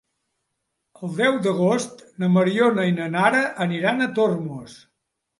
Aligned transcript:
El 1.07 1.09
deu 1.17 1.35
d'agost 1.47 1.99
na 2.23 2.29
Mariona 2.37 2.85
i 2.91 2.95
na 2.95 3.07
Nara 3.17 3.41
aniran 3.67 4.01
a 4.07 4.09
Tormos. 4.21 4.79